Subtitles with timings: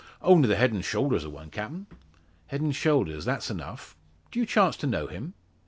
[0.23, 1.85] "Only the head and shoulders o' one, captain."
[2.47, 3.95] "Head and shoulders; that's enough.
[4.31, 5.35] Do you chance to know him?"